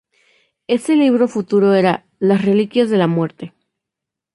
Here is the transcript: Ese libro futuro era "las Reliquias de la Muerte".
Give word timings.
Ese 0.67 0.95
libro 0.95 1.27
futuro 1.27 1.75
era 1.75 2.07
"las 2.17 2.43
Reliquias 2.43 2.89
de 2.89 2.97
la 2.97 3.05
Muerte". 3.05 3.53